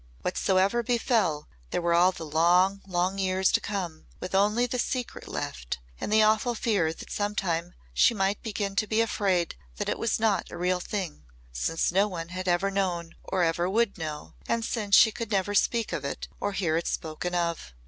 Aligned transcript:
Whatsoever 0.23 0.81
befell 0.81 1.47
there 1.69 1.79
were 1.79 1.93
all 1.93 2.11
the 2.11 2.25
long, 2.25 2.81
long 2.87 3.19
years 3.19 3.51
to 3.51 3.61
come 3.61 4.07
with 4.19 4.33
only 4.33 4.65
the 4.65 4.79
secret 4.79 5.27
left 5.27 5.77
and 5.99 6.11
the 6.11 6.23
awful 6.23 6.55
fear 6.55 6.91
that 6.91 7.11
sometime 7.11 7.75
she 7.93 8.15
might 8.15 8.41
begin 8.41 8.75
to 8.77 8.87
be 8.87 8.99
afraid 8.99 9.53
that 9.75 9.89
it 9.89 9.99
was 9.99 10.19
not 10.19 10.49
a 10.49 10.57
real 10.57 10.79
thing 10.79 11.25
since 11.53 11.91
no 11.91 12.07
one 12.07 12.29
had 12.29 12.47
ever 12.47 12.71
known 12.71 13.13
or 13.25 13.43
ever 13.43 13.69
would 13.69 13.99
know 13.99 14.33
and 14.47 14.65
since 14.65 14.95
she 14.95 15.11
could 15.11 15.29
never 15.29 15.53
speak 15.53 15.93
of 15.93 16.03
it 16.03 16.27
or 16.39 16.53
hear 16.53 16.77
it 16.77 16.87
spoken 16.87 17.35
of. 17.35 17.71